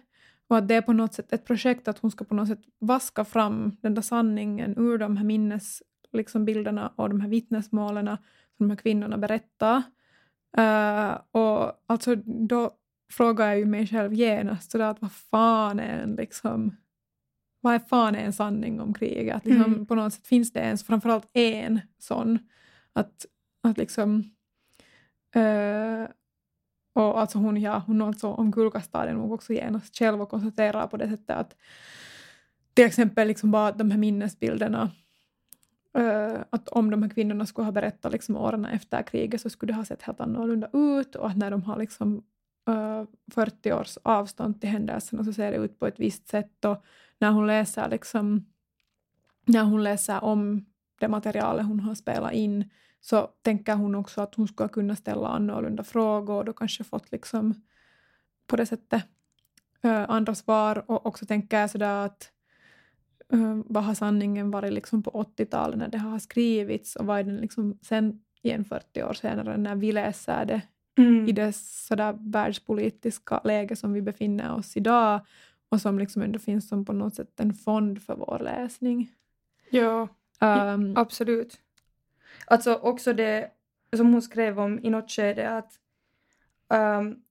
[0.48, 2.62] och att det är på något sätt ett projekt att hon ska på något sätt
[2.78, 8.06] vaska fram den där sanningen ur de här minnesbilderna liksom, och de här vittnesmålen
[8.56, 9.82] som de här kvinnorna berättar.
[10.58, 12.70] Uh, och alltså då
[13.12, 16.76] frågar jag ju mig själv genast sådär att vad fan är en liksom
[17.60, 19.36] vad är fan är en sanning om kriget?
[19.36, 19.86] Att liksom, mm.
[19.86, 22.38] På något sätt finns det ens framförallt en sån.
[22.92, 23.26] Att,
[23.62, 24.30] att liksom
[25.36, 26.06] uh,
[26.96, 30.96] och alltså hon, ja, hon alltså omkullkastar det nog också genast själv och konstaterar på
[30.96, 31.56] det sättet att
[32.74, 34.90] till exempel liksom bara de här minnesbilderna
[35.98, 39.72] uh, att om de här kvinnorna skulle ha berättat liksom åren efter kriget så skulle
[39.72, 42.22] det ha sett helt annorlunda ut och att när de har liksom
[42.68, 46.64] eh, uh, 40 års avstånd till händelserna så ser det ut på ett visst sätt
[46.64, 46.84] och
[47.18, 48.46] när hon läser liksom
[49.44, 50.64] när hon läser om
[51.00, 55.28] det materialet hon har spelat in så tänker hon också att hon skulle kunna ställa
[55.28, 57.54] annorlunda frågor och då kanske fått liksom
[58.46, 59.04] på det sättet
[59.84, 62.32] uh, andra svar och också tänker jag sådär att
[63.66, 67.36] vad har sanningen varit liksom på 80-talet när det har skrivits och vad är den
[67.36, 70.62] liksom sen igen 40 år senare när vi läser det
[70.98, 71.28] mm.
[71.28, 75.20] i det sådär världspolitiska läge som vi befinner oss idag
[75.68, 79.10] och som liksom ändå finns som på något sätt en fond för vår läsning.
[79.70, 80.08] Ja,
[80.40, 81.58] um, absolut.
[82.46, 83.50] Alltså också det
[83.96, 85.72] som hon skrev om i något skede att
[86.68, 87.22] um,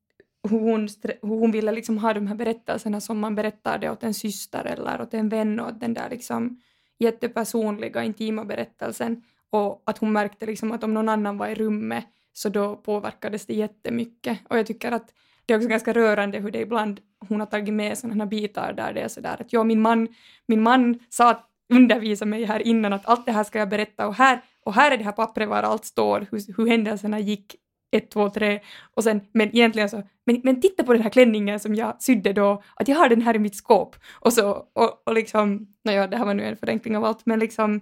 [0.49, 0.87] hur, hon,
[1.21, 4.65] hur hon ville liksom ha de här berättelserna som man berättar det åt en syster
[4.65, 6.61] eller åt en vän och den där liksom
[6.99, 12.05] jättepersonliga, intima berättelsen och att hon märkte liksom att om någon annan var i rummet
[12.33, 14.39] så då påverkades det jättemycket.
[14.49, 15.13] Och jag tycker att
[15.45, 18.73] det är också ganska rörande hur det ibland hon har tagit med sådana här bitar
[18.73, 20.07] där det är sådär att ja, min man,
[20.47, 24.15] min man sa undervisa mig här innan att allt det här ska jag berätta och
[24.15, 27.55] här och här är det här pappret var allt står, hur, hur händelserna gick,
[27.91, 28.59] ett, två, tre,
[28.93, 32.33] och sen, men egentligen så, men, men titta på den här klänningen som jag sydde
[32.33, 36.07] då, att jag har den här i mitt skåp, och så, och, och liksom, nåja,
[36.07, 37.81] det här var nu en förenkling av allt, men liksom,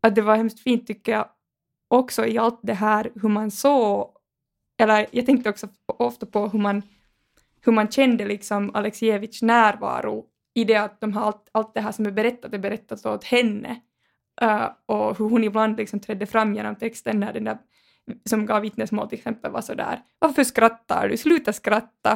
[0.00, 1.28] att det var hemskt fint tycker jag,
[1.88, 4.10] också i allt det här hur man såg,
[4.78, 6.82] eller jag tänkte också ofta på hur man,
[7.60, 10.24] hur man kände liksom Alexievich närvaro
[10.54, 13.24] i det att de har allt, allt det här som är berättat är berättat åt
[13.24, 13.80] henne.
[14.42, 17.58] Uh, och hur hon ibland liksom trädde fram genom texten när den där
[18.24, 22.12] som gav vittnesmål till exempel var sådär varför skrattar du, sluta skratta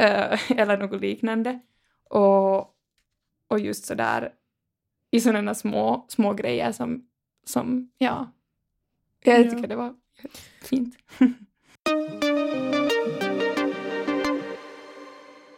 [0.00, 1.60] uh, eller något liknande.
[2.04, 2.58] Och,
[3.48, 4.32] och just sådär
[5.10, 7.06] i sådana små, små grejer som,
[7.44, 8.32] som ja,
[9.24, 9.50] jag ja.
[9.50, 9.94] tycker det var
[10.62, 10.96] fint.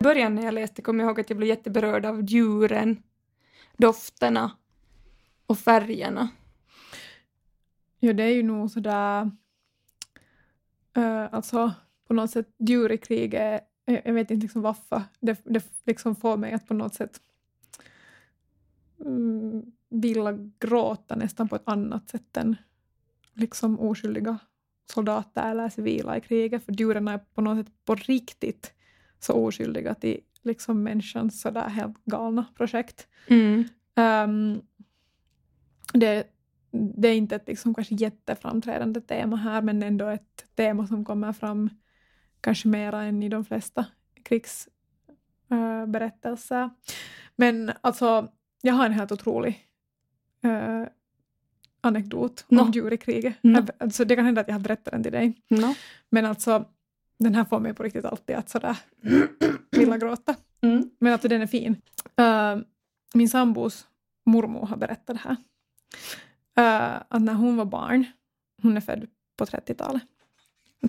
[0.01, 3.03] I början när jag läste kom jag ihåg att jag blev jätteberörd av djuren,
[3.76, 4.51] dofterna
[5.47, 6.28] och färgerna.
[7.99, 9.30] Ja, det är ju nog sådär...
[10.99, 11.72] Uh, alltså,
[12.09, 13.61] på något sätt djur i krig är...
[13.84, 15.03] Jag vet inte liksom varför.
[15.20, 17.20] Det, det liksom får mig att på något sätt
[19.01, 22.57] mm, vilja gråta nästan på ett annat sätt än
[23.34, 24.38] liksom oskyldiga
[24.93, 28.72] soldater eller civila i kriget, för djuren är på något sätt på riktigt
[29.18, 33.07] så oskyldiga till liksom människans sådär helt galna projekt.
[33.26, 33.64] Mm.
[33.95, 34.62] Um,
[35.93, 36.26] det,
[36.73, 41.33] det är inte ett liksom kanske jätteframträdande tema här, men ändå ett tema som kommer
[41.33, 41.70] fram
[42.41, 43.87] kanske mera än i de flesta
[44.23, 46.62] krigsberättelser.
[46.64, 46.70] Uh,
[47.37, 48.29] men alltså,
[48.62, 49.66] jag har en helt otrolig
[50.45, 50.85] uh,
[51.81, 52.61] anekdot No.
[52.61, 53.35] om djur i kriget.
[53.43, 53.59] No.
[53.59, 55.43] Jag- Alltså, det kan hända att jag har berättat den till dig.
[55.49, 55.75] No.
[56.11, 56.64] Men alltså,
[57.18, 58.77] den här får mig på riktigt alltid att sådär
[59.70, 60.35] vilja gråta.
[60.61, 60.91] Mm.
[60.99, 61.77] Men alltså den är fin.
[62.20, 62.57] Uh,
[63.14, 63.87] min sambos
[64.27, 65.37] mormor har berättat det här.
[66.59, 68.05] Uh, att när hon var barn,
[68.63, 70.03] hon är född på 30-talet,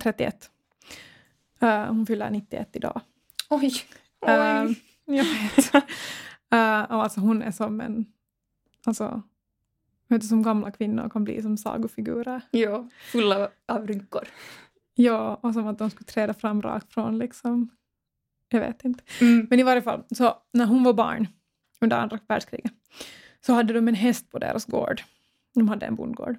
[0.01, 0.51] 31.
[1.64, 3.01] Uh, hon fyller 91 idag.
[3.49, 3.74] Oj.
[4.22, 4.32] Oj.
[4.32, 4.72] Uh,
[5.18, 5.74] jag vet.
[6.53, 8.05] Uh, och alltså hon är som en,
[8.86, 9.22] alltså,
[10.07, 12.41] vet du, som gamla kvinnor kan bli som sagofigurer.
[12.51, 14.28] ja, fulla av rynkor.
[14.95, 17.70] Ja, och som att de skulle träda fram rakt från liksom,
[18.49, 19.03] jag vet inte.
[19.22, 19.47] Mm.
[19.49, 21.28] Men i varje fall, så när hon var barn
[21.82, 22.74] under andra världskriget
[23.45, 25.01] så hade de en häst på deras gård.
[25.53, 26.37] De hade en bondgård.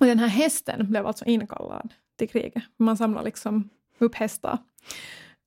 [0.00, 2.62] Och den här hästen blev alltså inkallad till kriget.
[2.76, 4.58] Man samlar liksom upp hästar.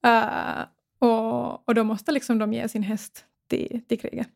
[0.05, 0.65] Eh,
[0.99, 4.27] och, och då måste liksom de ge sin häst till, till kriget.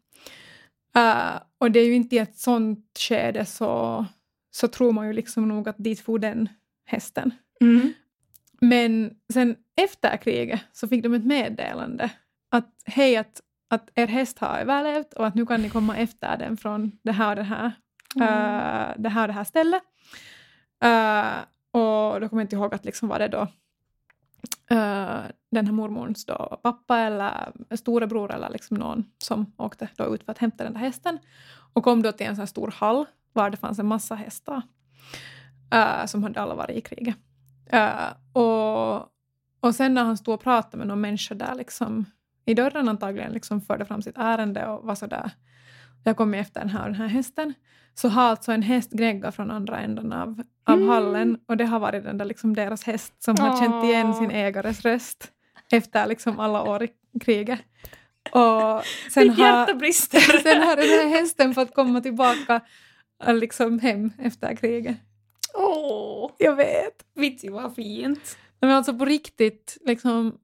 [0.95, 4.05] Eh, och det är ju inte i ett sånt skede så,
[4.51, 6.49] så tror man ju liksom nog att dit for den
[6.85, 7.31] hästen.
[7.61, 7.93] Mm.
[8.61, 12.11] Men sen efter kriget så fick de ett meddelande
[12.49, 13.41] att hej, att,
[13.72, 17.11] att er häst har överlevt och att nu kan ni komma efter den från det
[17.11, 17.65] här och det här,
[18.15, 19.84] eh, det här, och det här stället.
[20.84, 21.41] Eh,
[21.72, 23.41] och då kommer jag inte ihåg att liksom var det då
[24.76, 30.24] eh, den här mormons då pappa eller storebror eller liksom någon som åkte då ut
[30.24, 31.17] för att hämta den där hästen
[31.74, 34.61] och kom då till en sån här stor hall var det fanns en massa hästar
[36.05, 37.15] som hade alla varit i kriget.
[38.34, 38.95] Och,
[39.59, 42.05] och sen när han stod och pratade med någon människa där liksom,
[42.45, 45.31] i dörren antagligen liksom förde fram sitt ärende och var sådär
[46.03, 47.53] jag kommer efter den här den här hästen
[47.93, 50.89] så har alltså en häst gnäggat från andra änden av, av Mm.
[50.89, 54.31] hallen och det har varit den där liksom deras häst som har känt igen sin
[54.31, 55.31] ägares röst
[55.71, 56.89] efter liksom alla år i
[57.19, 57.59] kriget.
[58.31, 60.19] Och sen Mitt har, hjärta brister.
[60.43, 62.61] sen har den här hästen fått komma tillbaka
[63.25, 64.97] äh, liksom hem efter kriget.
[65.53, 67.03] Åh, Jag vet.
[67.15, 68.37] vitsi vad fint.
[68.61, 70.37] Men alltså på riktigt, liksom...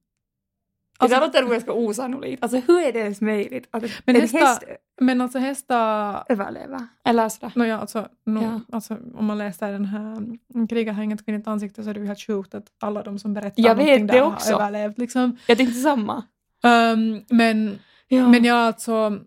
[0.98, 2.42] det Alltså, där låter ganska osannolikt.
[2.42, 4.62] Alltså hur är det ens möjligt att Men en hästar- häst
[5.00, 6.24] men alltså hästar...
[6.28, 6.86] överlever?
[7.04, 7.52] Eller sådär.
[7.54, 8.60] No, ja, alltså, no, Ja.
[8.72, 10.38] alltså, om man läser den här
[10.68, 13.34] Kriget har inget kvinnligt ansikte så är det ju helt sjukt att alla de som
[13.34, 14.52] berättar Jag någonting det där också.
[14.52, 14.98] har överlevt.
[14.98, 15.36] Liksom.
[15.46, 16.16] Jag tänkte samma.
[16.62, 17.78] Um, men,
[18.08, 18.28] Ja.
[18.28, 19.18] men jag alltså...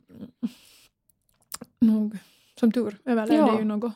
[1.82, 2.18] Nog,
[2.60, 3.60] som tur överlevde Ja.
[3.60, 3.94] ju något.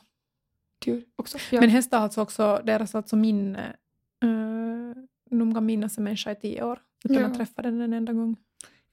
[0.84, 1.38] tur också.
[1.50, 1.60] Ja.
[1.60, 3.76] Men hästar har alltså också deras alltså minne.
[4.24, 4.92] Uh,
[5.30, 7.26] de kan minnas en människa i tio år utan Ja.
[7.26, 8.36] att träffa den en enda gång.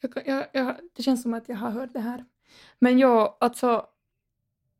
[0.01, 2.25] Jag, jag, jag, det känns som att jag har hört det här.
[2.79, 3.85] Men ja, alltså...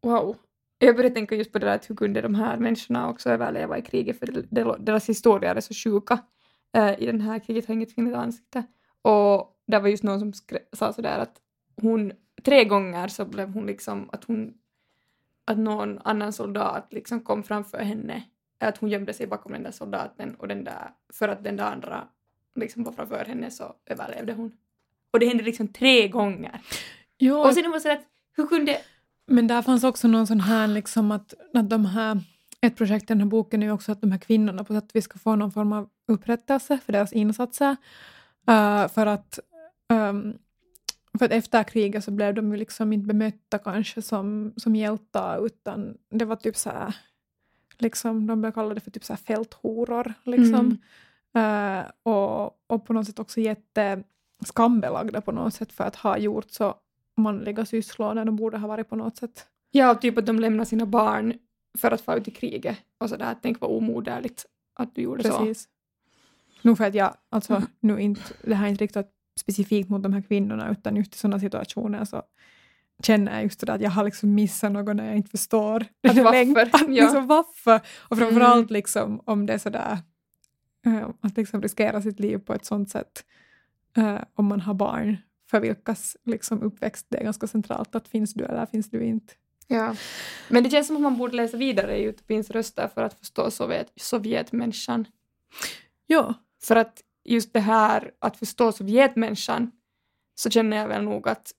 [0.02, 0.38] Wow.
[0.78, 3.78] Jag började tänka just på det där att hur kunde de här människorna också överleva
[3.78, 4.26] i kriget för
[4.80, 6.20] deras historier är så sjuka
[6.74, 8.64] eh, i den här kriget har inget kvinnligt ansikte.
[9.02, 10.34] Och det var just någon som
[10.74, 11.42] sa sådär att
[11.82, 12.12] hon
[12.44, 14.54] tre gånger så blev hon liksom att hon
[15.46, 18.24] att någon annan soldat liksom kom framför henne
[18.60, 21.72] att hon gömde sig bakom den där soldaten och den där för att den där
[21.72, 22.08] andra
[22.56, 24.52] liksom var framför henne så överlevde hon.
[25.12, 26.62] Och det hände liksom tre gånger.
[27.18, 28.78] Jo, Och sen var det att hur kunde...
[29.28, 32.20] Men där fanns också någon sån här liksom att, att de här,
[32.62, 34.96] ett projekt i den här boken är ju också att de här kvinnorna på sätt
[34.96, 37.76] vis ska få någon form av upprättelse för deras insatser.
[38.50, 39.40] Uh, för att
[39.90, 40.38] um,
[41.20, 45.46] för att efter kriget så blev de ju liksom inte bemötta kanske som, som hjältar
[45.46, 46.96] utan det var typ så här,
[47.78, 50.78] liksom, de blev kallade för typ så här fälthoror liksom.
[51.36, 54.04] Eh, och, och på något sätt också jätte
[54.46, 56.76] skambelagda på något sätt för att ha gjort så
[57.18, 59.48] manliga sysslor när de borde ha varit på något sätt.
[59.72, 61.34] Ja, typ att de lämnar sina barn
[61.78, 63.36] för att få ut i kriget och sådär.
[63.42, 65.38] Tänk vad omoderligt att du gjorde så.
[65.38, 65.68] Precis.
[66.62, 67.68] Nog för att jag, alltså Mm.
[67.80, 69.10] nu inte, det här är inte riktat
[69.40, 72.24] specifikt mot de här kvinnorna utan just i sådana situationer så
[73.04, 75.86] känner jag just det där att jag har liksom missat något när jag inte förstår.
[76.08, 77.04] Att varför, längtan, ja.
[77.04, 77.82] liksom varför?
[77.98, 78.74] Och framförallt Mm.
[78.74, 79.98] liksom om det är sådär
[80.86, 83.26] eh, att liksom riskera sitt liv på ett sånt sätt
[83.98, 85.18] eh, om man har barn
[85.50, 89.34] för vilkas liksom uppväxt det är ganska centralt att finns du eller finns du inte.
[89.68, 89.96] Ja.
[90.50, 93.52] Men det känns som att man borde läsa vidare i Utopins röster för att förstå
[93.52, 95.06] Sovjet, Sovjetmänniskan.
[96.08, 99.72] Ja, För att just det här att förstå Sovjetmänniskan
[100.36, 101.52] så känner jag väl nog att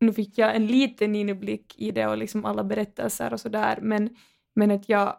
[0.00, 4.16] nu fick jag en liten inblick i det och liksom alla berättelser och sådär men,
[4.54, 5.16] men att jag,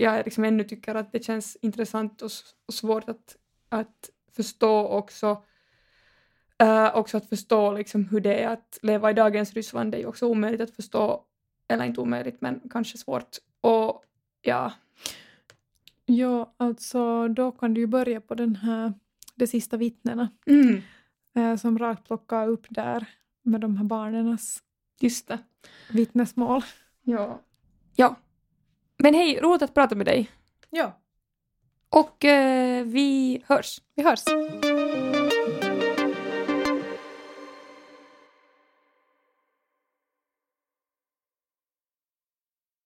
[0.00, 2.30] jag liksom ännu tycker att det känns intressant och,
[2.66, 3.36] och svårt att,
[3.68, 5.42] att förstå också.
[6.62, 9.92] Uh, också att förstå liksom hur det är att leva i dagens Ryssland.
[9.92, 11.24] Det är ju också omöjligt att förstå,
[11.68, 13.36] eller inte omöjligt men kanske svårt.
[13.60, 14.04] Och
[14.42, 14.72] ja,
[16.10, 18.92] Ja, alltså då kan du ju börja på den här,
[19.34, 20.82] de sista vittnena mm,
[21.34, 23.06] eh, som rakt plockar upp där
[23.42, 24.62] med de här barnens
[25.00, 25.38] just det.
[25.90, 26.62] vittnesmål.
[27.02, 27.40] Ja.
[27.96, 28.16] ja.
[29.02, 30.30] Men hej, roligt att prata med dig.
[30.70, 30.98] Ja,
[31.88, 33.80] Och eh, vi hörs.
[33.94, 34.24] vi hörs.